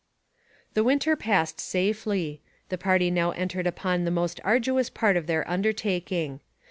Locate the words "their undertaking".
5.27-6.41